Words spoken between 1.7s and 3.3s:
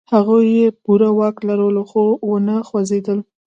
خو و نه خوځېدل.